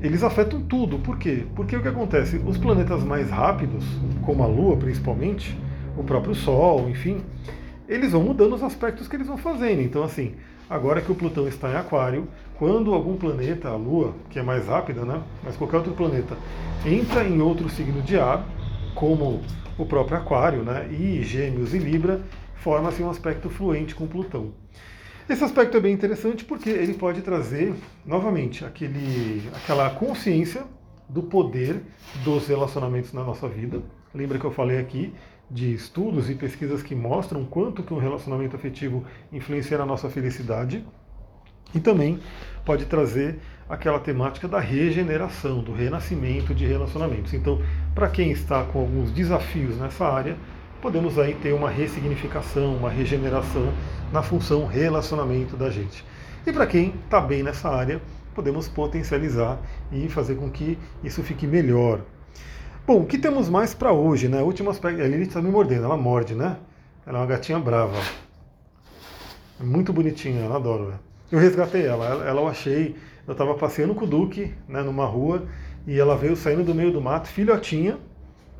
eles 0.00 0.22
afetam 0.22 0.62
tudo. 0.62 1.00
Por 1.00 1.18
quê? 1.18 1.44
Porque 1.56 1.76
o 1.76 1.82
que 1.82 1.88
acontece? 1.88 2.40
Os 2.46 2.56
planetas 2.56 3.02
mais 3.02 3.28
rápidos, 3.28 3.84
como 4.24 4.42
a 4.44 4.46
Lua 4.46 4.76
principalmente, 4.76 5.58
o 5.96 6.04
próprio 6.04 6.34
Sol, 6.34 6.88
enfim, 6.88 7.20
eles 7.88 8.12
vão 8.12 8.22
mudando 8.22 8.54
os 8.54 8.62
aspectos 8.62 9.08
que 9.08 9.16
eles 9.16 9.26
vão 9.26 9.36
fazendo. 9.36 9.82
Então, 9.82 10.04
assim, 10.04 10.34
agora 10.70 11.00
que 11.00 11.10
o 11.10 11.14
Plutão 11.14 11.48
está 11.48 11.68
em 11.70 11.76
Aquário, 11.76 12.28
quando 12.56 12.94
algum 12.94 13.16
planeta, 13.16 13.68
a 13.68 13.76
Lua, 13.76 14.14
que 14.30 14.38
é 14.38 14.42
mais 14.42 14.68
rápida, 14.68 15.04
né, 15.04 15.20
mas 15.42 15.56
qualquer 15.56 15.78
outro 15.78 15.92
planeta, 15.92 16.36
entra 16.86 17.24
em 17.24 17.40
outro 17.40 17.68
signo 17.68 18.00
de 18.00 18.16
ar, 18.16 18.46
como 18.94 19.40
o 19.76 19.84
próprio 19.84 20.18
Aquário, 20.18 20.62
né, 20.62 20.86
e 20.88 21.20
Gêmeos 21.24 21.74
e 21.74 21.78
Libra, 21.78 22.20
forma-se 22.62 23.02
um 23.02 23.10
aspecto 23.10 23.50
fluente 23.50 23.94
com 23.94 24.06
Plutão. 24.06 24.52
Esse 25.28 25.42
aspecto 25.42 25.76
é 25.76 25.80
bem 25.80 25.92
interessante 25.92 26.44
porque 26.44 26.70
ele 26.70 26.94
pode 26.94 27.20
trazer, 27.22 27.74
novamente, 28.06 28.64
aquele, 28.64 29.42
aquela 29.54 29.90
consciência 29.90 30.64
do 31.08 31.22
poder 31.22 31.82
dos 32.24 32.46
relacionamentos 32.46 33.12
na 33.12 33.24
nossa 33.24 33.48
vida. 33.48 33.82
Lembra 34.14 34.38
que 34.38 34.44
eu 34.44 34.50
falei 34.50 34.78
aqui 34.78 35.12
de 35.50 35.74
estudos 35.74 36.30
e 36.30 36.34
pesquisas 36.34 36.82
que 36.82 36.94
mostram 36.94 37.44
quanto 37.44 37.82
que 37.82 37.92
um 37.92 37.98
relacionamento 37.98 38.56
afetivo 38.56 39.04
influencia 39.32 39.76
na 39.76 39.84
nossa 39.84 40.08
felicidade. 40.08 40.84
E 41.74 41.80
também 41.80 42.20
pode 42.64 42.86
trazer 42.86 43.38
aquela 43.68 43.98
temática 43.98 44.46
da 44.46 44.60
regeneração, 44.60 45.62
do 45.62 45.72
renascimento 45.72 46.54
de 46.54 46.66
relacionamentos. 46.66 47.32
Então, 47.32 47.60
para 47.94 48.08
quem 48.08 48.30
está 48.30 48.64
com 48.64 48.80
alguns 48.80 49.10
desafios 49.10 49.78
nessa 49.78 50.06
área, 50.06 50.36
podemos 50.82 51.18
aí 51.18 51.34
ter 51.34 51.54
uma 51.54 51.70
ressignificação, 51.70 52.76
uma 52.76 52.90
regeneração 52.90 53.72
na 54.12 54.22
função 54.22 54.66
relacionamento 54.66 55.56
da 55.56 55.70
gente. 55.70 56.04
E 56.46 56.52
para 56.52 56.66
quem 56.66 56.92
está 57.04 57.20
bem 57.20 57.42
nessa 57.42 57.70
área, 57.70 58.02
podemos 58.34 58.68
potencializar 58.68 59.58
e 59.90 60.08
fazer 60.08 60.34
com 60.34 60.50
que 60.50 60.76
isso 61.02 61.22
fique 61.22 61.46
melhor, 61.46 62.02
Bom, 62.84 63.02
o 63.02 63.06
que 63.06 63.16
temos 63.16 63.48
mais 63.48 63.72
para 63.72 63.92
hoje, 63.92 64.28
né? 64.28 64.42
Último 64.42 64.68
aspecto. 64.68 65.00
A 65.00 65.06
Lilith 65.06 65.28
está 65.28 65.40
me 65.40 65.48
mordendo, 65.48 65.84
ela 65.84 65.96
morde, 65.96 66.34
né? 66.34 66.56
Ela 67.06 67.18
é 67.18 67.20
uma 67.20 67.26
gatinha 67.28 67.56
brava. 67.56 67.96
É 69.60 69.62
muito 69.62 69.92
bonitinha, 69.92 70.40
eu 70.40 70.52
adoro 70.52 70.86
ela. 70.86 71.00
Eu 71.30 71.38
resgatei 71.38 71.86
ela, 71.86 72.04
ela, 72.04 72.24
ela 72.24 72.40
eu 72.40 72.48
achei. 72.48 72.96
Eu 73.24 73.32
estava 73.32 73.54
passeando 73.54 73.94
com 73.94 74.04
o 74.04 74.08
Duque, 74.08 74.52
né, 74.68 74.82
numa 74.82 75.06
rua, 75.06 75.46
e 75.86 75.96
ela 75.96 76.16
veio 76.16 76.34
saindo 76.34 76.64
do 76.64 76.74
meio 76.74 76.90
do 76.90 77.00
mato, 77.00 77.28
filhotinha, 77.28 78.00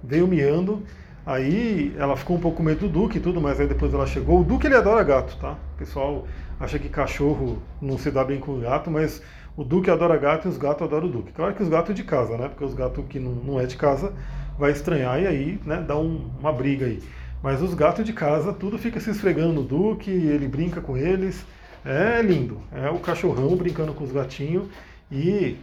veio 0.04 0.28
miando. 0.28 0.84
Aí 1.24 1.94
ela 1.96 2.16
ficou 2.16 2.36
um 2.36 2.40
pouco 2.40 2.58
com 2.58 2.62
medo 2.62 2.80
do 2.80 2.88
Duque 2.88 3.18
e 3.18 3.20
tudo, 3.20 3.40
mas 3.40 3.60
aí 3.60 3.66
depois 3.66 3.94
ela 3.94 4.06
chegou. 4.06 4.40
O 4.40 4.44
Duque 4.44 4.66
ele 4.66 4.74
adora 4.74 5.04
gato, 5.04 5.36
tá? 5.36 5.52
O 5.74 5.78
pessoal 5.78 6.26
acha 6.58 6.78
que 6.78 6.88
cachorro 6.88 7.62
não 7.80 7.96
se 7.96 8.10
dá 8.10 8.24
bem 8.24 8.40
com 8.40 8.58
gato, 8.60 8.90
mas 8.90 9.22
o 9.56 9.62
Duque 9.62 9.90
adora 9.90 10.16
gato 10.16 10.48
e 10.48 10.50
os 10.50 10.56
gatos 10.56 10.82
adoram 10.82 11.06
o 11.06 11.10
Duque. 11.10 11.32
Claro 11.32 11.54
que 11.54 11.62
os 11.62 11.68
gatos 11.68 11.94
de 11.94 12.02
casa, 12.02 12.36
né? 12.36 12.48
Porque 12.48 12.64
os 12.64 12.74
gatos 12.74 13.04
que 13.08 13.20
não, 13.20 13.32
não 13.32 13.60
é 13.60 13.66
de 13.66 13.76
casa 13.76 14.12
vai 14.58 14.72
estranhar 14.72 15.20
e 15.20 15.26
aí 15.26 15.60
né, 15.64 15.84
dá 15.86 15.96
um, 15.96 16.30
uma 16.40 16.52
briga 16.52 16.86
aí. 16.86 17.00
Mas 17.42 17.62
os 17.62 17.74
gatos 17.74 18.04
de 18.04 18.12
casa, 18.12 18.52
tudo 18.52 18.78
fica 18.78 18.98
se 18.98 19.10
esfregando 19.10 19.52
no 19.52 19.62
Duque, 19.62 20.10
ele 20.10 20.48
brinca 20.48 20.80
com 20.80 20.96
eles. 20.96 21.44
É 21.84 22.22
lindo. 22.22 22.60
É 22.72 22.88
o 22.90 22.98
cachorrão 22.98 23.54
brincando 23.56 23.92
com 23.92 24.04
os 24.04 24.12
gatinhos. 24.12 24.68
E, 25.10 25.56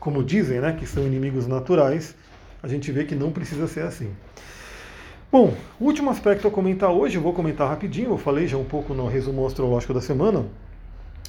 como 0.00 0.24
dizem, 0.24 0.60
né, 0.60 0.72
que 0.72 0.86
são 0.86 1.06
inimigos 1.06 1.46
naturais, 1.46 2.14
a 2.62 2.68
gente 2.68 2.90
vê 2.90 3.04
que 3.04 3.14
não 3.14 3.30
precisa 3.30 3.66
ser 3.66 3.82
assim. 3.82 4.10
Bom, 5.30 5.52
último 5.80 6.08
aspecto 6.08 6.46
a 6.46 6.50
comentar 6.52 6.92
hoje, 6.92 7.18
vou 7.18 7.32
comentar 7.32 7.68
rapidinho, 7.68 8.10
eu 8.10 8.16
falei 8.16 8.46
já 8.46 8.56
um 8.56 8.64
pouco 8.64 8.94
no 8.94 9.08
resumo 9.08 9.44
astrológico 9.44 9.92
da 9.92 10.00
semana, 10.00 10.46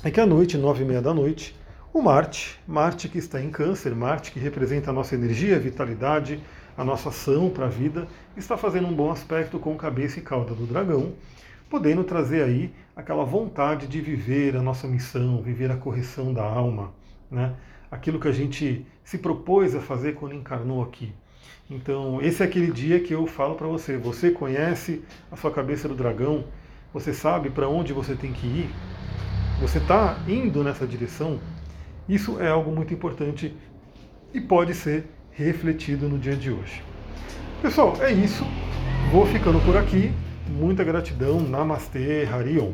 é 0.04 0.12
que 0.12 0.22
à 0.22 0.25
noite, 0.25 0.56
nove 0.56 0.84
e 0.84 0.86
meia 0.86 1.01
da 1.01 1.16
noite, 1.16 1.56
o 1.92 2.00
Marte, 2.00 2.60
Marte 2.68 3.10
que 3.10 3.18
está 3.18 3.42
em 3.42 3.50
Câncer, 3.50 3.96
Marte 3.96 4.32
que 4.32 4.39
representa 4.39 4.92
a 4.92 4.94
nossa 4.94 5.16
energia, 5.16 5.56
a 5.56 5.60
vitalidade, 5.60 6.39
a 6.77 6.84
nossa 6.84 7.10
ação 7.10 7.50
para 7.50 7.66
a 7.66 7.70
vida, 7.70 8.08
está 8.38 8.56
fazendo 8.56 8.88
um 8.88 8.94
bom 8.94 9.10
aspecto 9.10 9.58
com 9.58 9.75
cabeça 9.75 10.20
e 10.20 10.22
cauda 10.22 10.54
do 10.54 10.68
dragão, 10.68 11.13
podendo 11.68 12.04
trazer 12.04 12.44
aí 12.44 12.72
aquela 12.96 13.25
vontade 13.25 13.88
de 13.88 14.00
viver 14.00 14.56
a 14.56 14.62
nossa 14.62 14.88
missão, 14.88 15.42
viver 15.42 15.72
a 15.72 15.75
correção 15.75 16.32
da 16.32 16.44
alma, 16.44 16.94
né? 17.32 17.56
aquilo 17.89 18.20
que 18.20 18.27
a 18.27 18.32
gente 18.32 18.86
se 19.04 19.18
propôs 19.18 19.74
a 19.75 19.82
fazer 19.82 20.13
quando 20.13 20.36
encarnou 20.36 20.84
aqui. 20.84 21.12
Então, 21.70 22.22
esse 22.22 22.41
é 22.41 22.46
aquele 22.46 22.72
dia 22.72 23.00
que 23.00 23.13
eu 23.13 23.27
falo 23.27 23.56
para 23.56 23.67
você: 23.67 23.98
você 23.98 24.32
conhece 24.32 25.03
a 25.32 25.36
sua 25.36 25.51
cabeça 25.51 25.88
do 25.88 25.96
dragão, 25.96 26.46
você 26.94 27.13
sabe 27.13 27.50
para 27.50 27.67
onde 27.67 27.91
você 27.94 28.15
tem 28.15 28.32
que 28.32 28.48
ir, 28.48 28.70
você 29.60 29.77
está 29.77 30.17
indo 30.27 30.63
nessa 30.63 30.88
direção, 30.88 31.39
isso 32.08 32.39
é 32.39 32.50
algo 32.50 32.72
muito 32.72 32.94
importante 32.94 33.56
e 34.34 34.39
pode 34.39 34.74
ser 34.74 35.06
refletido 35.32 36.08
no 36.08 36.17
dia 36.17 36.36
de 36.36 36.51
hoje. 36.51 36.82
Pessoal, 37.62 37.98
é 38.01 38.12
isso. 38.12 38.44
Vou 39.12 39.25
ficando 39.25 39.60
por 39.65 39.75
aqui. 39.75 40.12
Muita 40.50 40.84
gratidão. 40.84 41.39
Namastê, 41.41 42.27
Harion. 42.32 42.72